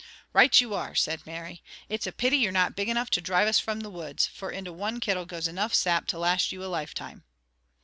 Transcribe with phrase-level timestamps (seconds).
[0.33, 1.61] "Right you are!" said Mary.
[1.87, 4.73] "It's a pity you're not big enough to drive us from the woods, for into
[4.73, 7.23] one kittle goes enough sap to last you a lifetime."